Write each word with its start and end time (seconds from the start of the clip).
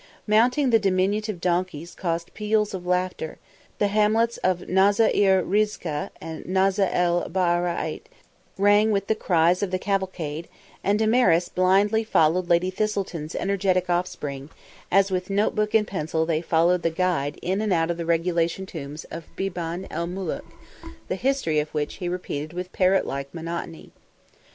Mounting 0.25 0.71
the 0.71 0.79
diminutive 0.79 1.39
donkeys 1.39 1.93
caused 1.93 2.33
peals 2.33 2.73
of 2.73 2.87
laughter; 2.87 3.37
the 3.77 3.85
hamlets 3.89 4.37
of 4.37 4.61
Naza'er 4.67 5.43
Rizkeh 5.43 6.09
and 6.19 6.43
Naza'el 6.45 7.29
Ba'irait 7.29 8.01
rang 8.57 8.89
with 8.89 9.05
the 9.05 9.13
cries 9.13 9.61
of 9.61 9.69
the 9.69 9.77
cavalcade, 9.77 10.49
and 10.83 10.97
Damaris 10.97 11.49
blindly 11.49 12.03
followed 12.03 12.49
Lady 12.49 12.71
Thistleton's 12.71 13.35
energetic 13.35 13.91
offspring, 13.91 14.49
as 14.89 15.11
with 15.11 15.29
note 15.29 15.53
book 15.53 15.75
and 15.75 15.85
pencil 15.87 16.25
they 16.25 16.41
followed 16.41 16.81
the 16.81 16.89
guide 16.89 17.37
in 17.43 17.61
and 17.61 17.71
out 17.71 17.91
of 17.91 17.97
the 17.97 18.05
regulation 18.07 18.65
tombs 18.65 19.03
of 19.11 19.27
Biban 19.35 19.85
el 19.91 20.07
Muluk, 20.07 20.45
the 21.09 21.15
history 21.15 21.59
of 21.59 21.69
which 21.75 21.97
he 21.97 22.09
repeated 22.09 22.53
with 22.53 22.71
parrot 22.73 23.05
like 23.05 23.31
monotony. 23.35 23.91